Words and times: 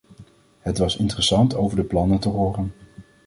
Het 0.59 0.77
was 0.77 0.97
interessant 0.97 1.55
over 1.55 1.77
de 1.77 1.83
plannen 1.83 2.19
te 2.19 2.29
horen. 2.29 2.73